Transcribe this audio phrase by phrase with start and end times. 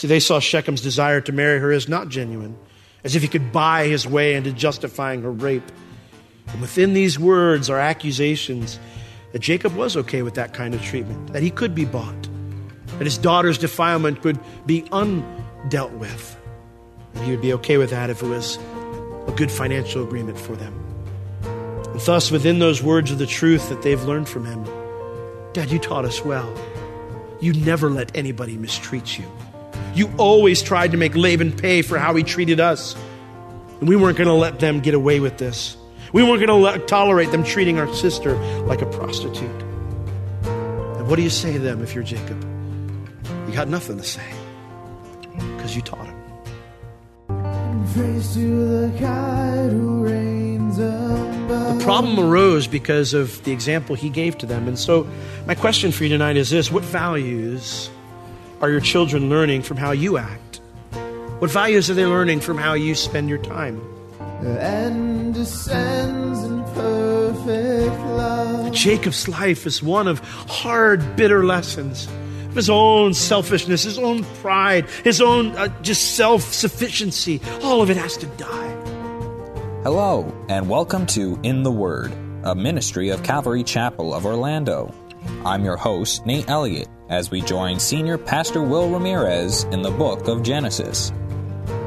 [0.00, 2.56] See, they saw Shechem's desire to marry her as not genuine,
[3.04, 5.70] as if he could buy his way into justifying her rape.
[6.46, 8.80] And within these words are accusations
[9.32, 12.16] that Jacob was okay with that kind of treatment, that he could be bought,
[12.96, 16.34] that his daughter's defilement could be undealt with,
[17.12, 18.56] and he would be okay with that if it was
[19.26, 20.72] a good financial agreement for them.
[21.42, 24.64] And thus, within those words of the truth that they've learned from him,
[25.52, 26.50] Dad, you taught us well.
[27.42, 29.26] You never let anybody mistreat you.
[29.94, 32.94] You always tried to make Laban pay for how he treated us.
[33.80, 35.76] And we weren't going to let them get away with this.
[36.12, 39.62] We weren't going to tolerate them treating our sister like a prostitute.
[40.42, 42.42] And what do you say to them if you're Jacob?
[43.48, 44.26] You got nothing to say
[45.56, 46.16] because you taught him.
[51.48, 54.68] The problem arose because of the example he gave to them.
[54.68, 55.08] And so,
[55.46, 57.90] my question for you tonight is this What values
[58.60, 60.60] are your children learning from how you act?
[61.38, 63.80] What values are they learning from how you spend your time?
[64.42, 68.72] And descends in perfect love.
[68.72, 72.06] Jacob's life is one of hard, bitter lessons
[72.48, 77.40] of his own selfishness, his own pride, his own uh, just self sufficiency.
[77.62, 78.68] All of it has to die.
[79.82, 82.12] Hello, and welcome to In the Word,
[82.44, 84.94] a ministry of Calvary Chapel of Orlando.
[85.46, 90.28] I'm your host, Nate Elliott, as we join Senior Pastor Will Ramirez in the book
[90.28, 91.12] of Genesis.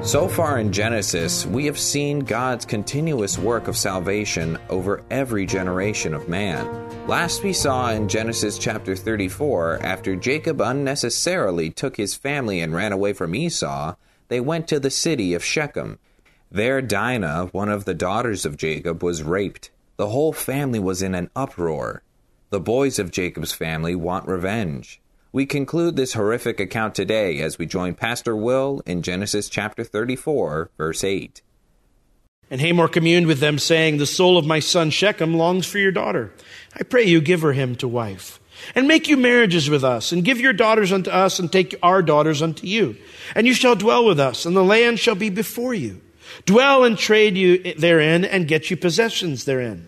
[0.04, 6.14] So far in Genesis, we have seen God's continuous work of salvation over every generation
[6.14, 7.08] of man.
[7.08, 12.92] Last we saw in Genesis chapter 34, after Jacob unnecessarily took his family and ran
[12.92, 13.96] away from Esau,
[14.28, 16.00] they went to the city of Shechem.
[16.52, 19.72] There, Dinah, one of the daughters of Jacob, was raped.
[19.96, 22.04] The whole family was in an uproar.
[22.50, 25.02] The boys of Jacob's family want revenge.
[25.34, 30.70] We conclude this horrific account today as we join Pastor Will in Genesis chapter 34,
[30.78, 31.42] verse 8.
[32.52, 35.92] And Hamor communed with them, saying, The soul of my son Shechem longs for your
[35.92, 36.32] daughter.
[36.80, 38.40] I pray you give her him to wife.
[38.76, 42.04] And make you marriages with us, and give your daughters unto us, and take our
[42.04, 42.96] daughters unto you.
[43.34, 46.00] And you shall dwell with us, and the land shall be before you.
[46.46, 49.88] Dwell and trade you therein, and get you possessions therein.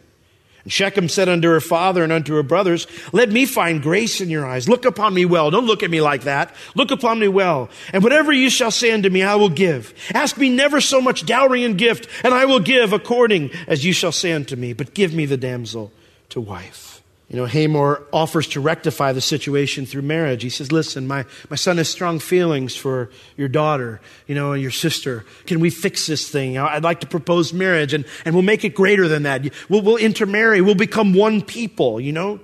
[0.65, 4.31] And Shechem said unto her father and unto her brothers, Let me find grace in
[4.31, 4.67] your eyes.
[4.67, 5.51] Look upon me well.
[5.51, 6.53] Don't look at me like that.
[6.73, 7.69] Look upon me well.
[7.93, 9.93] And whatever you shall say unto me, I will give.
[10.13, 13.93] Ask me never so much dowry and gift, and I will give according as you
[13.93, 14.73] shall say unto me.
[14.73, 15.91] But give me the damsel
[16.29, 16.94] to wife.
[17.29, 20.43] You know, Hamor offers to rectify the situation through marriage.
[20.43, 24.61] He says, Listen, my, my son has strong feelings for your daughter, you know, and
[24.61, 25.25] your sister.
[25.47, 26.57] Can we fix this thing?
[26.57, 29.51] I'd like to propose marriage, and, and we'll make it greater than that.
[29.69, 30.61] We'll, we'll intermarry.
[30.61, 32.39] We'll become one people, you know?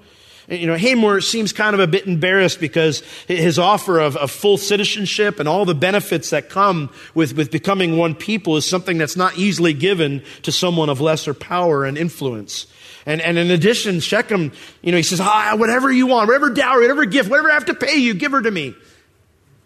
[0.51, 4.57] you know, Hamor seems kind of a bit embarrassed because his offer of, of, full
[4.57, 9.15] citizenship and all the benefits that come with, with becoming one people is something that's
[9.15, 12.67] not easily given to someone of lesser power and influence.
[13.05, 14.51] And, and in addition, Shechem,
[14.81, 17.65] you know, he says, ah, whatever you want, whatever dowry, whatever gift, whatever I have
[17.65, 18.75] to pay you, give her to me.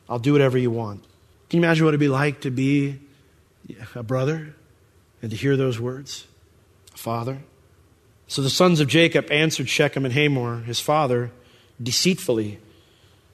[0.09, 1.03] I'll do whatever you want.
[1.49, 2.99] Can you imagine what it'd be like to be
[3.93, 4.55] a brother
[5.21, 6.27] and to hear those words?
[6.93, 7.39] A father?
[8.27, 11.31] So the sons of Jacob answered Shechem and Hamor, his father,
[11.81, 12.59] deceitfully,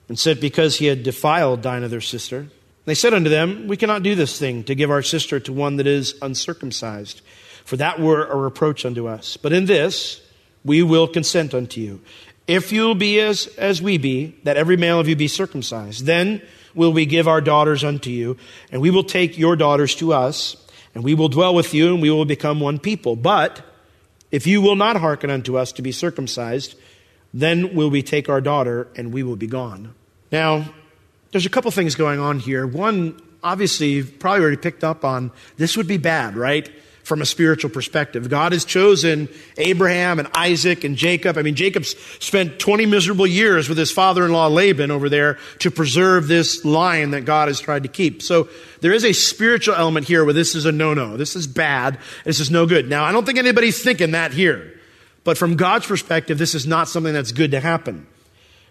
[0.08, 2.48] and said, Because he had defiled Dinah, their sister.
[2.84, 5.76] They said unto them, We cannot do this thing to give our sister to one
[5.76, 7.22] that is uncircumcised
[7.64, 9.36] for that were a reproach unto us.
[9.36, 10.20] But in this
[10.64, 12.00] we will consent unto you.
[12.46, 16.42] If you'll be as, as we be, that every male of you be circumcised, then
[16.74, 18.36] will we give our daughters unto you,
[18.70, 20.56] and we will take your daughters to us,
[20.94, 23.16] and we will dwell with you, and we will become one people.
[23.16, 23.64] But
[24.30, 26.74] if you will not hearken unto us to be circumcised,
[27.32, 29.94] then will we take our daughter, and we will be gone.
[30.30, 30.72] Now,
[31.30, 32.66] there's a couple things going on here.
[32.66, 36.70] One, obviously, you've probably already picked up on this would be bad, right?
[37.12, 38.30] From a spiritual perspective.
[38.30, 39.28] God has chosen
[39.58, 41.36] Abraham and Isaac and Jacob.
[41.36, 41.94] I mean, Jacob's
[42.24, 47.26] spent 20 miserable years with his father-in-law Laban over there to preserve this line that
[47.26, 48.22] God has tried to keep.
[48.22, 48.48] So
[48.80, 51.18] there is a spiritual element here where this is a no-no.
[51.18, 51.98] This is bad.
[52.24, 52.88] This is no good.
[52.88, 54.80] Now, I don't think anybody's thinking that here.
[55.22, 58.06] But from God's perspective, this is not something that's good to happen.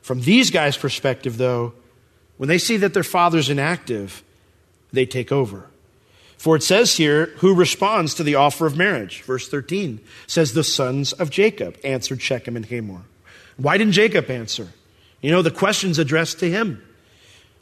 [0.02, 1.74] From these guys' perspective, though,
[2.38, 4.24] When they see that their father's inactive,
[4.92, 5.71] they take over.
[6.42, 9.22] For it says here, who responds to the offer of marriage?
[9.22, 13.04] Verse 13 says, the sons of Jacob answered Shechem and Hamor.
[13.58, 14.70] Why didn't Jacob answer?
[15.22, 16.84] You know, the question's addressed to him.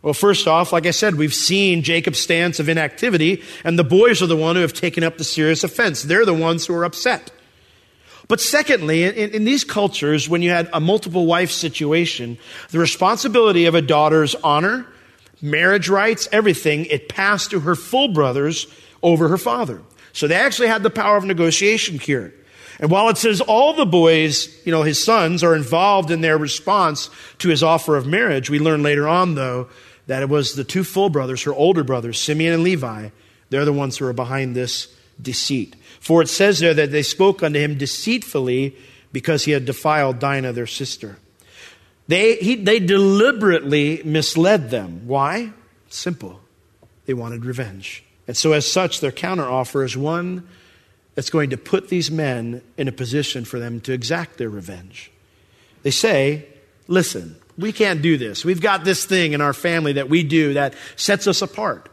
[0.01, 4.21] Well, first off, like I said, we've seen Jacob's stance of inactivity, and the boys
[4.21, 6.03] are the one who have taken up the serious offense.
[6.03, 7.33] They're the ones who are upset.
[8.29, 12.37] But secondly, in, in, these cultures, when you had a multiple wife situation,
[12.69, 14.85] the responsibility of a daughter's honor,
[15.41, 18.67] marriage rights, everything, it passed to her full brothers
[19.01, 19.81] over her father.
[20.13, 22.33] So they actually had the power of negotiation here.
[22.79, 26.37] And while it says all the boys, you know, his sons are involved in their
[26.37, 27.09] response
[27.39, 29.67] to his offer of marriage, we learn later on, though,
[30.07, 33.09] that it was the two full brothers, her older brothers, Simeon and Levi,
[33.49, 34.87] they're the ones who are behind this
[35.21, 35.75] deceit.
[35.99, 38.75] For it says there that they spoke unto him deceitfully
[39.11, 41.17] because he had defiled Dinah, their sister.
[42.09, 45.03] They, he, they deliberately misled them.
[45.05, 45.53] Why?
[45.89, 46.41] Simple.
[47.05, 48.03] They wanted revenge.
[48.27, 50.47] And so, as such, their counteroffer is one
[51.13, 55.11] that's going to put these men in a position for them to exact their revenge.
[55.83, 56.47] They say,
[56.87, 58.43] Listen, we can't do this.
[58.43, 61.89] We've got this thing in our family that we do that sets us apart.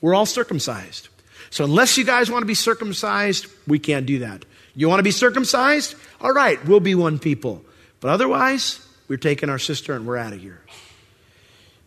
[0.00, 1.10] We're all circumcised.
[1.50, 4.44] So, unless you guys want to be circumcised, we can't do that.
[4.74, 5.94] You want to be circumcised?
[6.20, 7.62] All right, we'll be one people.
[8.00, 10.60] But otherwise, we're taking our sister and we're out of here.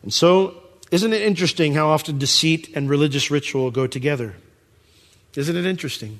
[0.01, 0.61] And so,
[0.91, 4.35] isn't it interesting how often deceit and religious ritual go together?
[5.33, 6.19] Isn't it interesting?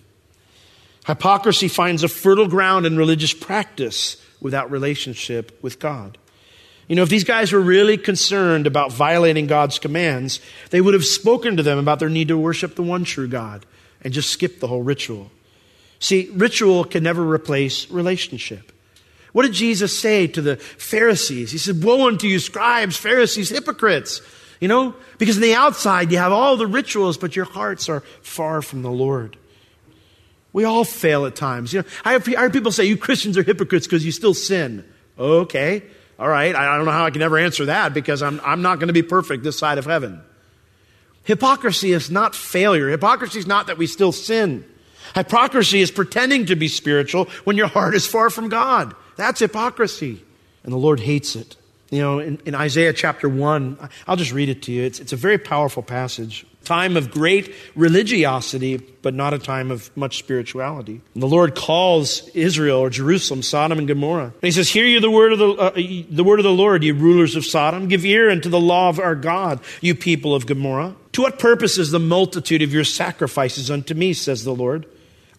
[1.06, 6.18] Hypocrisy finds a fertile ground in religious practice without relationship with God.
[6.88, 10.40] You know, if these guys were really concerned about violating God's commands,
[10.70, 13.66] they would have spoken to them about their need to worship the one true God
[14.06, 15.32] and just skip the whole ritual.
[16.00, 18.73] See, ritual can never replace relationship.
[19.34, 21.52] What did Jesus say to the Pharisees?
[21.52, 24.22] He said, Woe unto you, scribes, Pharisees, hypocrites.
[24.62, 28.00] You know, because on the outside you have all the rituals, but your hearts are
[28.22, 29.36] far from the Lord.
[30.54, 31.74] We all fail at times.
[31.74, 34.86] You know, I have, I people say you Christians are hypocrites because you still sin.
[35.20, 35.84] Okay,
[36.18, 36.56] all right.
[36.56, 38.94] I don't know how I can ever answer that because I'm, I'm not going to
[38.94, 40.22] be perfect this side of heaven.
[41.24, 42.90] Hypocrisy is not failure.
[42.90, 44.64] Hypocrisy is not that we still sin.
[45.16, 48.96] Hypocrisy is pretending to be spiritual when your heart is far from God.
[49.16, 50.24] That's hypocrisy.
[50.64, 51.56] And the Lord hates it.
[51.90, 54.84] You know, in, in Isaiah chapter 1, I'll just read it to you.
[54.84, 59.96] It's, it's a very powerful passage time of great religiosity, but not a time of
[59.96, 61.02] much spirituality.
[61.14, 64.26] And the Lord calls Israel or Jerusalem Sodom and Gomorrah.
[64.26, 66.84] And he says, Hear you the word of the, uh, the word of the Lord,
[66.84, 67.88] you rulers of Sodom.
[67.88, 70.96] Give ear unto the law of our God, you people of Gomorrah.
[71.14, 74.86] To what purpose is the multitude of your sacrifices unto me, says the Lord?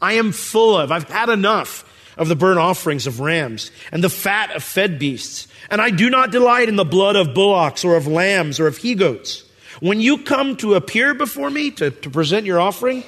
[0.01, 4.11] I am full of, I've had enough of the burnt offerings of rams and the
[4.11, 5.49] fat of fed beasts.
[5.71, 8.79] And I do not delight in the blood of bullocks or of lambs or of
[8.79, 9.45] he goats.
[9.81, 13.03] When you come to appear before me to, to present your offering,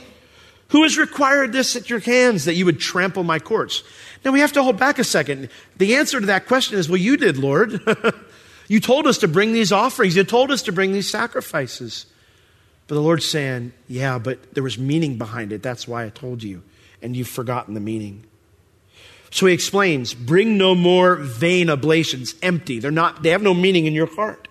[0.68, 3.82] who has required this at your hands that you would trample my courts?
[4.24, 5.48] Now we have to hold back a second.
[5.76, 7.80] The answer to that question is, well, you did, Lord.
[8.68, 10.16] you told us to bring these offerings.
[10.16, 12.06] You told us to bring these sacrifices.
[12.88, 15.62] But the Lord's saying, yeah, but there was meaning behind it.
[15.62, 16.62] That's why I told you.
[17.02, 18.24] And you've forgotten the meaning.
[19.30, 22.78] So he explains, bring no more vain oblations, empty.
[22.78, 24.48] They're not, they have no meaning in your heart.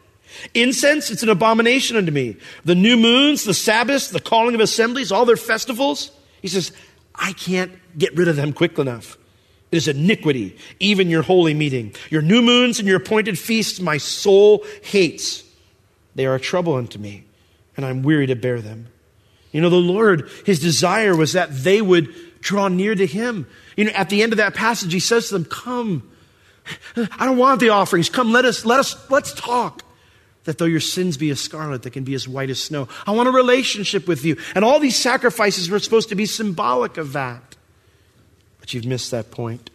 [0.54, 2.38] Incense, it's an abomination unto me.
[2.66, 6.12] The new moons, the Sabbaths, the calling of assemblies, all their festivals.
[6.41, 6.72] He says,
[7.13, 9.17] I can't get rid of them quick enough.
[9.72, 11.94] It is iniquity, even your holy meeting.
[12.10, 15.44] Your new moons and your appointed feasts, my soul hates.
[16.15, 17.25] They are a trouble unto me,
[17.75, 18.88] and I'm weary to bear them.
[19.51, 23.48] You know, the Lord, his desire was that they would draw near to him.
[23.75, 26.12] You know, at the end of that passage, he says to them, Come.
[26.98, 28.10] I don't want the offerings.
[28.10, 29.84] Come, let us, let us, let's talk
[30.46, 32.88] that though your sins be as scarlet, they can be as white as snow.
[33.05, 34.38] I want a relationship with you.
[34.53, 37.55] And all these sacrifices were supposed to be symbolic of that.
[38.60, 39.70] But you've missed that point.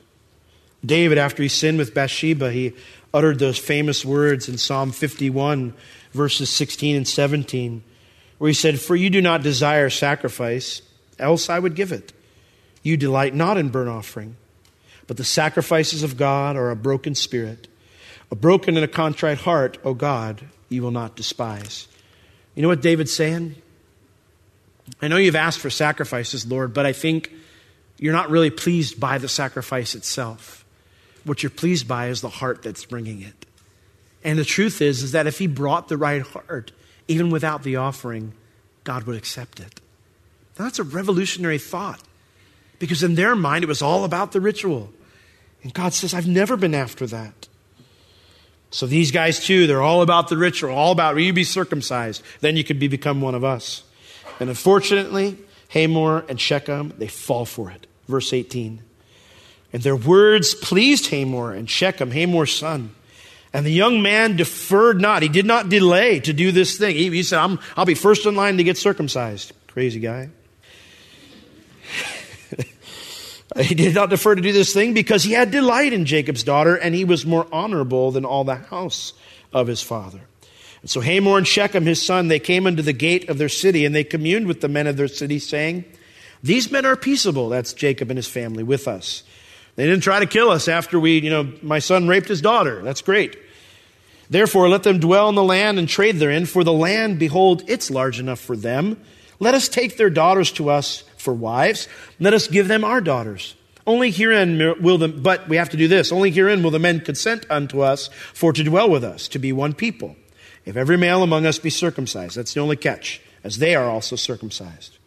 [0.85, 2.73] David, after he sinned with Bathsheba, he
[3.13, 5.75] uttered those famous words in Psalm 51,
[6.13, 7.83] verses 16 and 17,
[8.39, 10.83] where he said, For you do not desire sacrifice,
[11.19, 12.13] else I would give it.
[12.83, 14.37] You delight not in burnt offering,
[15.07, 17.69] but the sacrifices of God are a broken spirit.
[18.31, 21.89] A broken and a contrite heart, O God, you will not despise.
[22.55, 23.57] You know what David's saying?
[25.03, 27.33] I know you've asked for sacrifices, Lord, but I think
[27.99, 30.65] you're not really pleased by the sacrifice itself.
[31.25, 33.47] What you're pleased by is the heart that's bringing it.
[34.23, 36.73] And the truth is, is that if he brought the right heart,
[37.09, 38.33] even without the offering,
[38.85, 39.81] God would accept it.
[40.59, 42.01] Now, that's a revolutionary thought
[42.81, 44.91] because in their mind, it was all about the ritual.
[45.63, 47.47] And God says, I've never been after that.
[48.73, 52.57] So these guys too, they're all about the ritual, all about you be circumcised, then
[52.57, 53.85] you could be, become one of us.
[54.41, 55.37] And unfortunately,
[55.69, 57.87] Hamor and Shechem, they fall for it.
[58.09, 58.83] Verse 18.
[59.73, 62.95] And their words pleased Hamor and Shechem, Hamor's son.
[63.53, 65.23] And the young man deferred not.
[65.23, 66.97] He did not delay to do this thing.
[66.97, 69.53] He, he said, i will be first in line to get circumcised.
[69.69, 70.31] Crazy guy.
[73.61, 76.77] he did not defer to do this thing because he had delight in Jacob's daughter,
[76.77, 79.13] and he was more honorable than all the house
[79.53, 80.21] of his father.
[80.83, 83.85] And so Hamor and Shechem, his son, they came unto the gate of their city,
[83.85, 85.85] and they communed with the men of their city, saying,
[86.43, 87.49] These men are peaceable.
[87.49, 89.25] That's Jacob and his family with us.
[89.77, 92.83] They didn't try to kill us after we, you know, my son raped his daughter.
[92.83, 93.37] That's great.
[94.29, 97.91] Therefore, let them dwell in the land and trade therein, for the land, behold, it's
[97.91, 99.01] large enough for them.
[99.41, 101.89] Let us take their daughters to us for wives.
[102.19, 103.55] Let us give them our daughters.
[103.87, 106.13] Only herein will the, but we have to do this.
[106.13, 109.53] Only herein will the men consent unto us for to dwell with us, to be
[109.53, 110.17] one people.
[110.65, 114.17] If every male among us be circumcised, that's the only catch, as they are also
[114.17, 114.99] circumcised.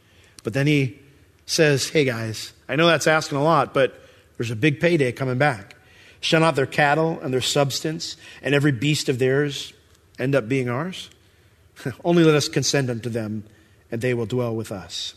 [0.44, 1.00] But then he
[1.46, 4.00] says, Hey guys, I know that's asking a lot, but
[4.38, 5.76] there's a big payday coming back.
[6.20, 9.74] Shall not their cattle and their substance and every beast of theirs
[10.18, 11.10] end up being ours?
[12.04, 13.44] Only let us consent unto them,
[13.92, 15.16] and they will dwell with us.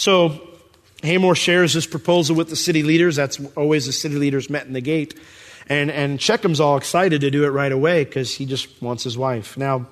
[0.00, 0.40] So
[1.02, 3.16] Hamor shares this proposal with the city leaders.
[3.16, 5.14] That's always the city leaders met in the gate.
[5.68, 9.18] And, and Shechem's all excited to do it right away because he just wants his
[9.18, 9.58] wife.
[9.58, 9.88] Now,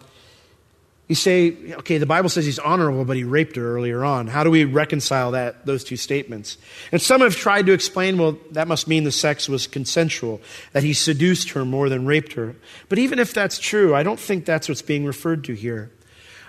[1.09, 4.29] you say, okay, the Bible says he's honorable, but he raped her earlier on.
[4.29, 6.57] How do we reconcile that, those two statements?
[6.91, 10.41] And some have tried to explain, well, that must mean the sex was consensual,
[10.73, 12.57] that he seduced her more than raped her.
[12.89, 15.91] But even if that's true, I don't think that's what's being referred to here.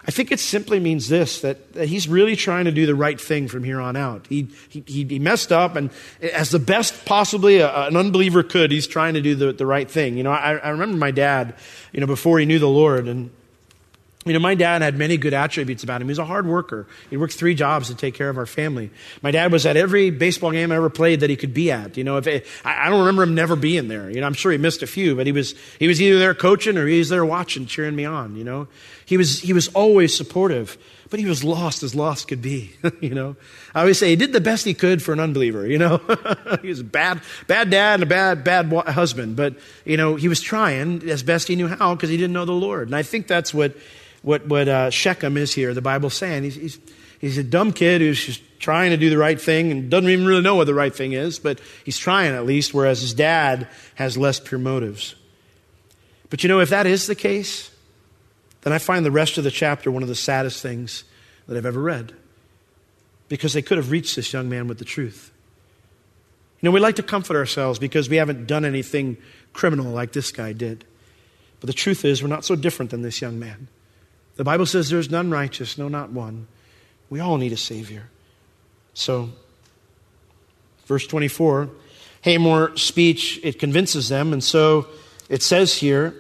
[0.08, 3.20] I think it simply means this that, that he's really trying to do the right
[3.20, 4.28] thing from here on out.
[4.28, 5.90] He, he, he messed up, and
[6.22, 9.90] as the best possibly a, an unbeliever could, he's trying to do the, the right
[9.90, 10.18] thing.
[10.18, 11.56] You know, I, I remember my dad,
[11.92, 13.32] you know, before he knew the Lord, and
[14.30, 16.08] you know, my dad had many good attributes about him.
[16.08, 16.86] He was a hard worker.
[17.10, 18.92] He worked three jobs to take care of our family.
[19.24, 21.98] My dad was at every baseball game I ever played that he could be at.
[21.98, 24.10] You know, if it, I don't remember him never being there.
[24.10, 26.36] You know, I'm sure he missed a few, but he was he was either there
[26.36, 28.36] coaching or he was there watching, cheering me on.
[28.36, 28.68] You know,
[29.06, 30.78] he was he was always supportive,
[31.10, 32.72] but he was lost as lost could be.
[33.02, 33.36] you know,
[33.74, 35.66] I always say he did the best he could for an unbeliever.
[35.66, 35.98] You know,
[36.62, 39.56] he was a bad bad dad and a bad bad husband, but
[39.86, 42.52] you know he was trying as best he knew how because he didn't know the
[42.52, 42.88] Lord.
[42.88, 43.76] And I think that's what
[44.22, 46.44] what, what uh, Shechem is here, the Bible's saying.
[46.44, 46.80] He's, he's,
[47.20, 50.26] he's a dumb kid who's just trying to do the right thing and doesn't even
[50.26, 53.68] really know what the right thing is, but he's trying at least, whereas his dad
[53.96, 55.16] has less pure motives.
[56.30, 57.72] But you know, if that is the case,
[58.62, 61.04] then I find the rest of the chapter one of the saddest things
[61.48, 62.14] that I've ever read.
[63.30, 65.32] Because they could have reached this young man with the truth.
[66.60, 69.18] You know, we like to comfort ourselves because we haven't done anything
[69.54, 70.84] criminal like this guy did.
[71.60, 73.68] But the truth is, we're not so different than this young man.
[74.40, 76.48] The Bible says there's none righteous, no, not one.
[77.10, 78.10] We all need a Savior.
[78.94, 79.32] So,
[80.86, 81.70] verse 24,
[82.22, 84.32] Hamor's speech, it convinces them.
[84.32, 84.88] And so
[85.28, 86.16] it says here,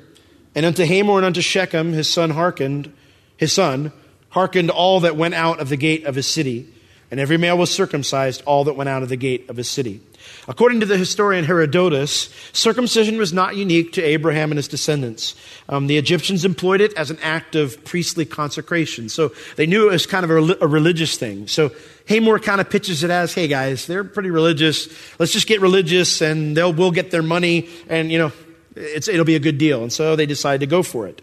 [0.54, 2.92] And unto Hamor and unto Shechem his son hearkened,
[3.38, 3.94] his son
[4.32, 6.68] hearkened all that went out of the gate of his city.
[7.10, 10.02] And every male was circumcised, all that went out of the gate of his city.
[10.48, 15.36] According to the historian Herodotus, circumcision was not unique to Abraham and his descendants.
[15.68, 19.10] Um, the Egyptians employed it as an act of priestly consecration.
[19.10, 21.48] So they knew it was kind of a, a religious thing.
[21.48, 21.72] So
[22.08, 24.90] Hamor kind of pitches it as, hey guys, they're pretty religious.
[25.20, 28.32] Let's just get religious and they'll, we'll get their money and, you know,
[28.76, 29.84] it'll be a good deal.
[29.84, 31.22] And so they decide to go for it.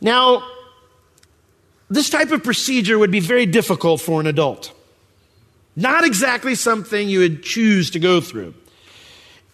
[0.00, 0.42] Now,
[1.88, 4.72] this type of procedure would be very difficult for an adult.
[5.74, 8.54] Not exactly something you would choose to go through.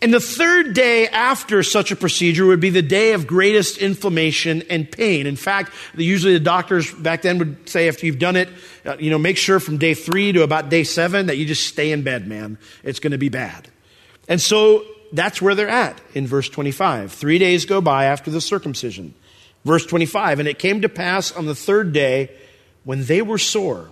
[0.01, 4.63] And the third day after such a procedure would be the day of greatest inflammation
[4.71, 5.27] and pain.
[5.27, 8.49] In fact, usually the doctors back then would say after you've done it,
[8.87, 11.67] uh, you know, make sure from day three to about day seven that you just
[11.67, 12.59] stay in bed, man.
[12.85, 13.69] It's going to be bad.
[14.29, 17.13] And so that's where they're at in verse 25.
[17.13, 19.15] Three days go by after the circumcision.
[19.65, 22.31] Verse 25, and it came to pass on the third day
[22.85, 23.91] when they were sore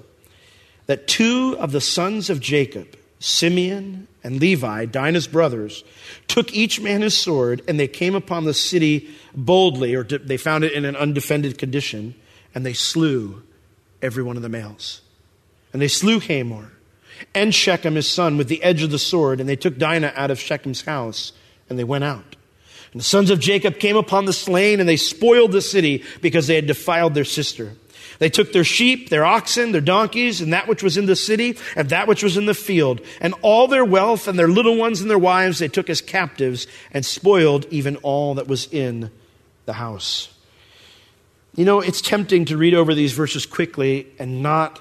[0.87, 5.85] that two of the sons of Jacob, Simeon and Levi, Dinah's brothers,
[6.29, 10.65] took each man his sword, and they came upon the city boldly, or they found
[10.65, 12.15] it in an undefended condition,
[12.55, 13.43] and they slew
[14.03, 15.01] every one of the males.
[15.73, 16.73] And they slew Hamor
[17.35, 20.31] and Shechem his son with the edge of the sword, and they took Dinah out
[20.31, 21.33] of Shechem's house,
[21.69, 22.37] and they went out.
[22.93, 26.47] And the sons of Jacob came upon the slain, and they spoiled the city because
[26.47, 27.73] they had defiled their sister.
[28.19, 31.59] They took their sheep, their oxen, their donkeys, and that which was in the city,
[31.75, 35.01] and that which was in the field, and all their wealth, and their little ones
[35.01, 39.11] and their wives they took as captives, and spoiled even all that was in
[39.67, 40.33] the house.
[41.55, 44.81] You know, it's tempting to read over these verses quickly and not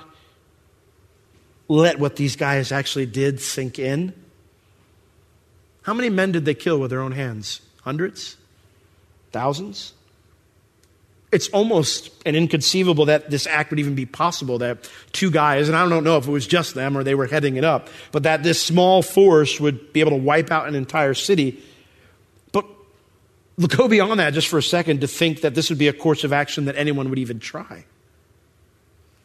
[1.68, 4.14] let what these guys actually did sink in.
[5.84, 7.62] How many men did they kill with their own hands?
[7.84, 8.38] Hundreds?
[9.32, 9.94] Thousands?
[11.36, 15.76] It's almost an inconceivable that this act would even be possible that two guys, and
[15.76, 18.24] I don't know if it was just them or they were heading it up, but
[18.24, 21.62] that this small force would be able to wipe out an entire city.
[22.54, 22.66] But
[23.68, 26.24] go beyond that just for a second to think that this would be a course
[26.24, 27.84] of action that anyone would even try.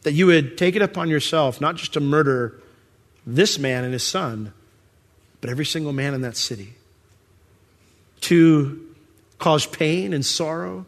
[0.01, 2.61] That you would take it upon yourself not just to murder
[3.25, 4.51] this man and his son,
[5.39, 6.73] but every single man in that city.
[8.21, 8.85] To
[9.39, 10.85] cause pain and sorrow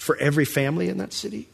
[0.00, 1.46] for every family in that city?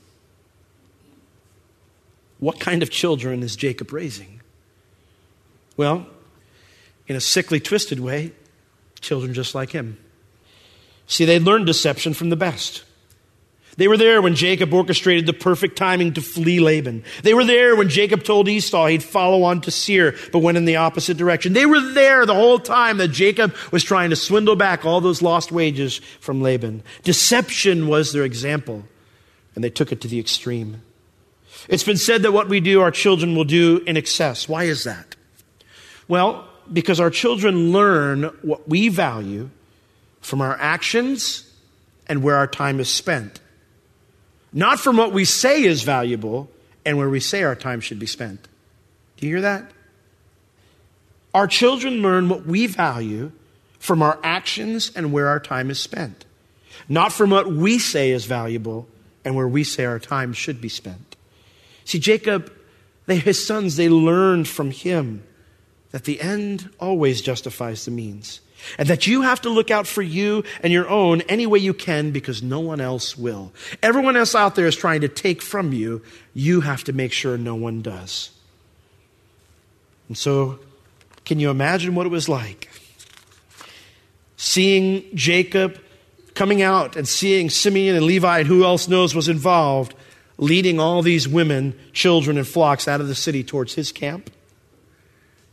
[2.38, 4.40] What kind of children is Jacob raising?
[5.76, 6.06] Well,
[7.08, 8.32] in a sickly, twisted way,
[9.00, 9.98] children just like him.
[11.08, 12.84] See, they learned deception from the best.
[13.76, 17.04] They were there when Jacob orchestrated the perfect timing to flee Laban.
[17.22, 20.64] They were there when Jacob told Esau he'd follow on to Seir, but went in
[20.64, 21.52] the opposite direction.
[21.52, 25.20] They were there the whole time that Jacob was trying to swindle back all those
[25.20, 26.82] lost wages from Laban.
[27.02, 28.84] Deception was their example,
[29.54, 30.80] and they took it to the extreme.
[31.68, 34.48] It's been said that what we do, our children will do in excess.
[34.48, 35.16] Why is that?
[36.08, 39.50] Well, because our children learn what we value
[40.22, 41.52] from our actions
[42.06, 43.40] and where our time is spent
[44.56, 46.50] not from what we say is valuable
[46.86, 48.48] and where we say our time should be spent.
[49.18, 49.70] Do you hear that?
[51.34, 53.32] Our children learn what we value
[53.78, 56.24] from our actions and where our time is spent,
[56.88, 58.88] not from what we say is valuable
[59.26, 61.16] and where we say our time should be spent.
[61.84, 62.50] See, Jacob,
[63.04, 65.22] they, his sons, they learned from him
[65.90, 68.40] that the end always justifies the means.
[68.78, 71.74] And that you have to look out for you and your own any way you
[71.74, 73.52] can because no one else will.
[73.82, 76.02] Everyone else out there is trying to take from you.
[76.34, 78.30] You have to make sure no one does.
[80.08, 80.58] And so,
[81.24, 82.68] can you imagine what it was like?
[84.36, 85.80] Seeing Jacob
[86.34, 89.94] coming out and seeing Simeon and Levi and who else knows was involved,
[90.38, 94.30] leading all these women, children, and flocks out of the city towards his camp.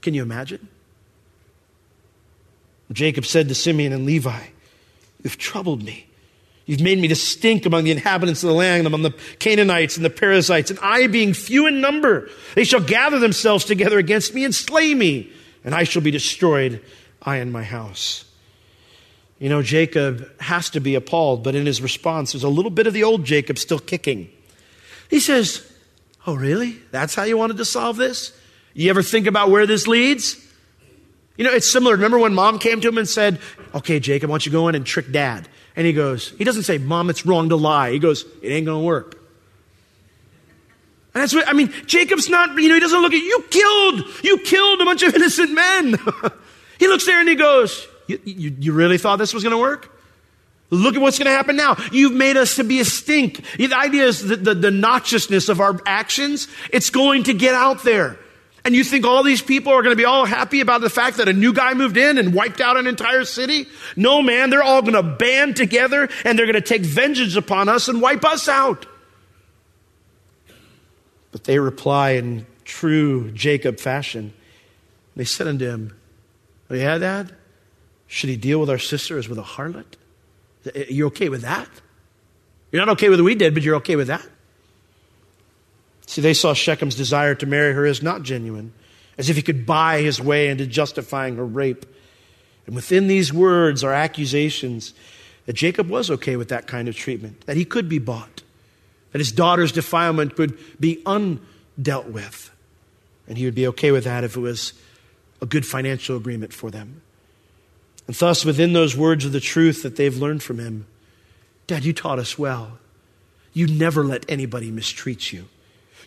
[0.02, 0.68] Can you imagine?
[2.94, 4.40] Jacob said to Simeon and Levi,
[5.24, 6.08] You've troubled me.
[6.66, 10.06] You've made me to stink among the inhabitants of the land, among the Canaanites and
[10.06, 14.46] the Perizzites, and I, being few in number, they shall gather themselves together against me
[14.46, 15.30] and slay me,
[15.66, 16.82] and I shall be destroyed,
[17.22, 18.24] I and my house.
[19.40, 22.88] You know, Jacob has to be appalled, but in his response, there's a little bit
[22.88, 24.30] of the old Jacob still kicking.
[25.10, 25.70] He says,
[26.26, 26.78] Oh, really?
[26.92, 28.32] That's how you wanted to solve this?
[28.74, 30.43] You ever think about where this leads?
[31.38, 31.96] You know, it's similar.
[31.96, 33.40] Remember when mom came to him and said,
[33.74, 35.48] Okay, Jacob, why don't you go in and trick dad?
[35.76, 37.92] And he goes, He doesn't say, Mom, it's wrong to lie.
[37.92, 39.20] He goes, It ain't going to work.
[41.14, 44.04] And that's what, I mean, Jacob's not, you know, he doesn't look at, you killed,
[44.24, 45.96] you killed a bunch of innocent men.
[46.80, 49.60] he looks there and he goes, you, you, you really thought this was going to
[49.60, 49.90] work?
[50.72, 51.78] Look at what's going to happen now.
[51.92, 53.46] You've made us to be a stink.
[53.58, 58.18] The idea is the, the noxiousness of our actions, it's going to get out there.
[58.66, 61.18] And you think all these people are going to be all happy about the fact
[61.18, 63.68] that a new guy moved in and wiped out an entire city?
[63.98, 67.68] No, man, they're all going to band together and they're going to take vengeance upon
[67.68, 68.86] us and wipe us out.
[71.34, 74.34] But they reply in true Jacob fashion.
[75.16, 75.98] They said unto him,
[76.70, 77.36] oh, Yeah, Dad?
[78.08, 79.86] Should he deal with our sister as with a harlot?
[80.74, 81.68] Are you okay with that?
[82.72, 84.26] You're not okay with what we did, but you're okay with that?
[86.14, 88.72] See, they saw Shechem's desire to marry her as not genuine,
[89.18, 91.88] as if he could buy his way into justifying her rape.
[92.68, 94.94] And within these words are accusations
[95.48, 98.44] that Jacob was okay with that kind of treatment, that he could be bought,
[99.12, 102.52] that his daughter's defilement could be undealt with.
[103.28, 104.74] And he would be okay with that if it was
[105.42, 107.02] a good financial agreement for them.
[108.06, 110.86] And thus, within those words of the truth that they've learned from him,
[111.66, 112.78] Dad, you taught us well.
[113.52, 115.48] You never let anybody mistreat you.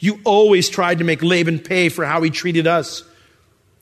[0.01, 3.03] You always tried to make Laban pay for how he treated us.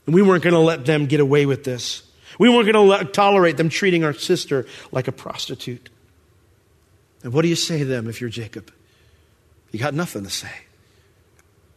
[0.05, 2.03] And we weren't going to let them get away with this.
[2.37, 5.89] We weren't going to tolerate them treating our sister like a prostitute.
[7.23, 8.71] And what do you say to them if you're Jacob?
[9.71, 10.51] You got nothing to say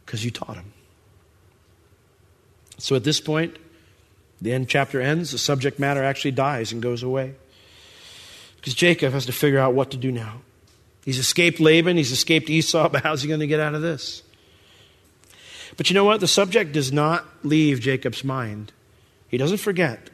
[0.04, 0.72] because you taught him.
[2.78, 3.56] So at this point,
[4.40, 7.34] the end chapter ends, the subject matter actually dies and goes away.
[8.56, 10.42] Because Jacob has to figure out what to do now.
[11.04, 14.22] He's escaped Laban, he's escaped Esau, but how's he going to get out of this?
[15.78, 16.20] But you know what?
[16.20, 18.72] The subject does not leave Jacob's mind.
[19.28, 20.10] He doesn't forget.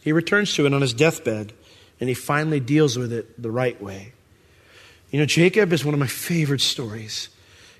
[0.00, 1.52] He returns to it on his deathbed,
[2.00, 4.14] and he finally deals with it the right way.
[5.10, 7.28] You know, Jacob is one of my favorite stories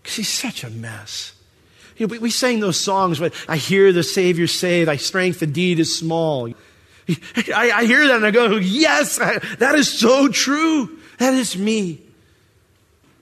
[0.02, 1.33] because he's such a mess.
[1.96, 5.42] You know, we, we sang those songs, but I hear the Savior say, Thy strength
[5.42, 6.48] indeed is small.
[7.09, 10.98] I, I hear that and I go, Yes, I, that is so true.
[11.18, 12.02] That is me.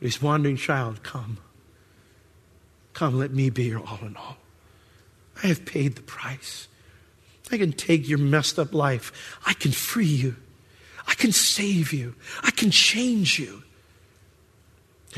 [0.00, 1.38] This wandering child, come.
[2.94, 4.36] Come, let me be your all in all.
[5.42, 6.68] I have paid the price.
[7.52, 9.38] I can take your messed up life.
[9.44, 10.36] I can free you.
[11.06, 12.14] I can save you.
[12.42, 13.62] I can change you.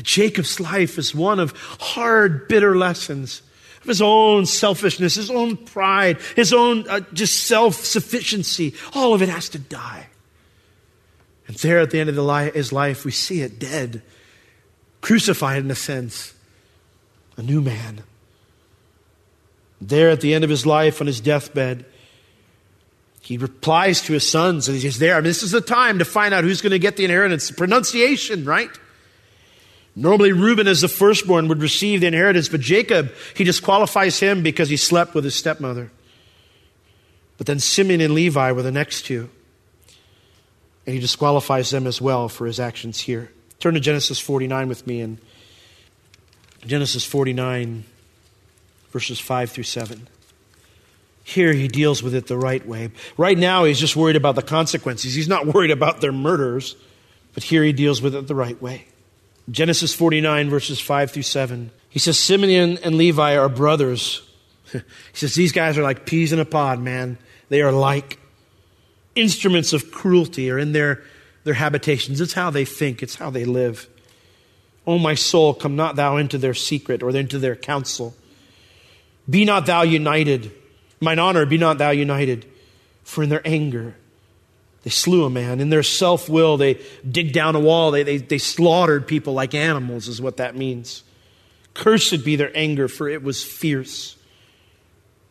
[0.03, 3.41] Jacob's life is one of hard, bitter lessons
[3.81, 8.75] of his own selfishness, his own pride, his own uh, just self sufficiency.
[8.93, 10.07] All of it has to die.
[11.47, 14.03] And there at the end of the li- his life, we see it dead,
[15.01, 16.33] crucified in a sense,
[17.37, 18.03] a new man.
[19.79, 21.85] There at the end of his life on his deathbed,
[23.21, 25.15] he replies to his sons, and he's there.
[25.15, 27.51] I mean, this is the time to find out who's going to get the inheritance.
[27.51, 28.69] Pronunciation, right?
[29.95, 34.69] Normally, Reuben, as the firstborn, would receive the inheritance, but Jacob, he disqualifies him because
[34.69, 35.91] he slept with his stepmother.
[37.37, 39.29] But then Simeon and Levi were the next two.
[40.85, 43.31] And he disqualifies them as well for his actions here.
[43.59, 45.19] Turn to Genesis 49 with me in
[46.65, 47.83] Genesis 49,
[48.91, 50.07] verses 5 through 7.
[51.23, 52.91] Here he deals with it the right way.
[53.17, 55.13] Right now, he's just worried about the consequences.
[55.13, 56.75] He's not worried about their murders,
[57.33, 58.85] but here he deals with it the right way.
[59.49, 61.71] Genesis 49, verses 5 through 7.
[61.89, 64.21] He says, Simeon and Levi are brothers.
[64.71, 64.81] he
[65.13, 67.17] says, These guys are like peas in a pod, man.
[67.49, 68.19] They are like
[69.15, 71.03] instruments of cruelty are in their,
[71.43, 72.21] their habitations.
[72.21, 73.87] It's how they think, it's how they live.
[74.87, 78.15] O my soul, come not thou into their secret or into their counsel.
[79.29, 80.51] Be not thou united.
[81.01, 82.45] Mine honor, be not thou united.
[83.03, 83.95] For in their anger,
[84.83, 85.59] they slew a man.
[85.59, 87.91] In their self will, they dig down a wall.
[87.91, 91.03] They, they, they slaughtered people like animals, is what that means.
[91.73, 94.15] Cursed be their anger, for it was fierce.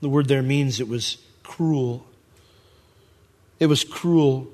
[0.03, 2.07] The word there means it was cruel.
[3.59, 4.49] It was cruel.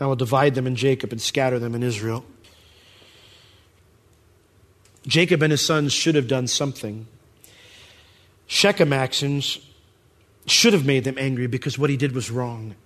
[0.00, 2.24] I will divide them in Jacob and scatter them in Israel.
[5.10, 7.06] Jacob and his sons should have done something.
[8.46, 9.58] Shechem actions
[10.46, 12.76] should have made them angry because what he did was wrong.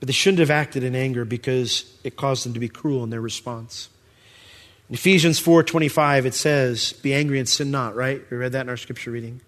[0.00, 3.10] But they shouldn't have acted in anger because it caused them to be cruel in
[3.10, 3.88] their response.
[4.88, 8.20] In Ephesians 4:25 it says, "Be angry and sin not," right?
[8.28, 9.40] We read that in our scripture reading.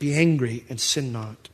[0.00, 1.48] Be angry and sin not.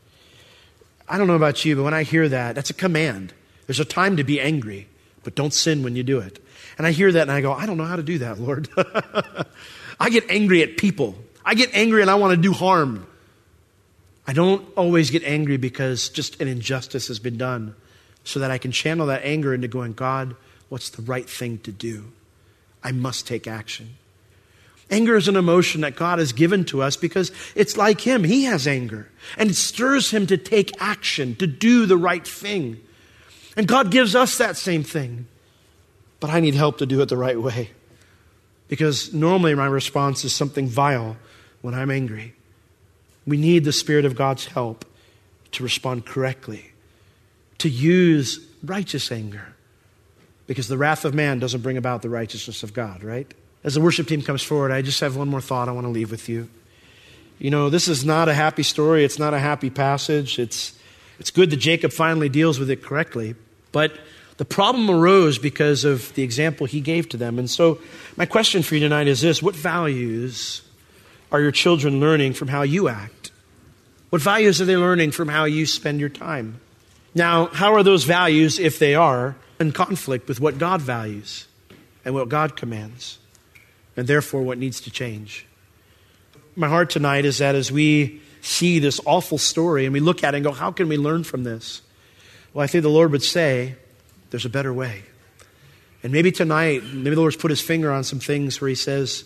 [1.07, 3.35] I don't know about you, but when I hear that, that's a command.
[3.67, 4.89] There's a time to be angry,
[5.23, 6.44] but don't sin when you do it.
[6.79, 8.69] And I hear that and I go, I don't know how to do that, Lord.
[10.01, 11.17] I get angry at people.
[11.45, 13.07] I get angry and I want to do harm.
[14.27, 17.75] I don't always get angry because just an injustice has been done
[18.25, 20.35] so that I can channel that anger into going, God,
[20.69, 22.11] what's the right thing to do?
[22.83, 23.97] I must take action.
[24.91, 28.25] Anger is an emotion that God has given to us because it's like Him.
[28.25, 29.11] He has anger.
[29.39, 32.81] And it stirs Him to take action, to do the right thing.
[33.57, 35.27] And God gives us that same thing.
[36.25, 37.69] But I need help to do it the right way.
[38.69, 41.19] Because normally my response is something vile
[41.61, 42.33] when I'm angry.
[43.27, 44.87] We need the Spirit of God's help
[45.53, 46.73] to respond correctly
[47.59, 49.55] to use righteous anger
[50.47, 53.31] because the wrath of man doesn't bring about the righteousness of God, right?
[53.63, 55.91] As the worship team comes forward, I just have one more thought I want to
[55.91, 56.49] leave with you.
[57.39, 60.39] You know, this is not a happy story, it's not a happy passage.
[60.39, 60.73] It's,
[61.19, 63.35] it's good that Jacob finally deals with it correctly,
[63.73, 63.93] but
[64.37, 67.39] the problem arose because of the example he gave to them.
[67.39, 67.79] And so,
[68.17, 70.63] my question for you tonight is this What values
[71.31, 73.31] are your children learning from how you act?
[74.11, 76.61] What values are they learning from how you spend your time?
[77.15, 81.47] Now, how are those values, if they are, in conflict with what God values
[82.05, 83.19] and what God commands,
[83.97, 85.47] and therefore what needs to change?
[86.57, 90.35] My heart tonight is that as we see this awful story and we look at
[90.35, 91.83] it and go, how can we learn from this?
[92.53, 93.75] Well, I think the Lord would say,
[94.35, 95.05] there's a better way.
[96.03, 99.23] And maybe tonight, maybe the Lord's put his finger on some things where he says,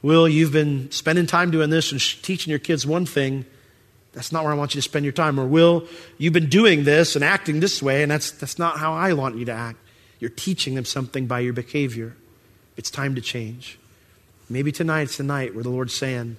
[0.00, 3.46] Will, you've been spending time doing this and teaching your kids one thing
[4.12, 5.40] that's not where I want you to spend your time.
[5.40, 8.92] Or, Will, you've been doing this and acting this way, and that's, that's not how
[8.92, 9.80] I want you to act.
[10.20, 12.14] You're teaching them something by your behavior.
[12.76, 13.76] It's time to change.
[14.48, 16.36] Maybe tonight's the night where the Lord's saying,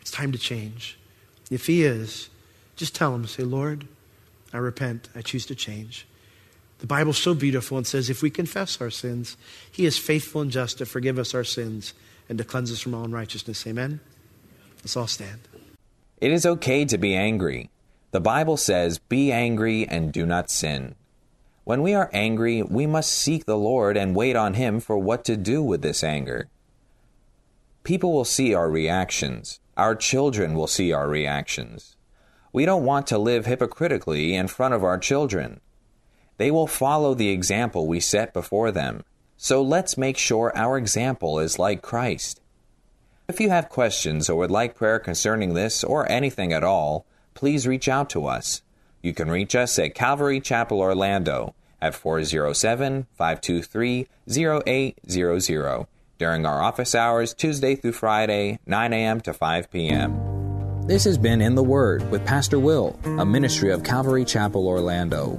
[0.00, 0.98] It's time to change.
[1.48, 2.28] If He is,
[2.74, 3.86] just tell Him, say, Lord,
[4.52, 5.10] I repent.
[5.14, 6.08] I choose to change.
[6.78, 9.36] The Bible's so beautiful and says, if we confess our sins,
[9.70, 11.94] He is faithful and just to forgive us our sins
[12.28, 13.66] and to cleanse us from all unrighteousness.
[13.66, 14.00] Amen?
[14.78, 15.40] Let's all stand.
[16.20, 17.70] It is okay to be angry.
[18.10, 20.94] The Bible says, Be angry and do not sin.
[21.64, 25.24] When we are angry, we must seek the Lord and wait on Him for what
[25.24, 26.48] to do with this anger.
[27.82, 29.60] People will see our reactions.
[29.76, 31.96] Our children will see our reactions.
[32.52, 35.60] We don't want to live hypocritically in front of our children.
[36.36, 39.04] They will follow the example we set before them.
[39.36, 42.40] So let's make sure our example is like Christ.
[43.28, 47.66] If you have questions or would like prayer concerning this or anything at all, please
[47.66, 48.62] reach out to us.
[49.02, 55.86] You can reach us at Calvary Chapel Orlando at 407 523 0800
[56.18, 59.20] during our office hours Tuesday through Friday, 9 a.m.
[59.20, 60.86] to 5 p.m.
[60.86, 65.38] This has been In the Word with Pastor Will, a ministry of Calvary Chapel Orlando.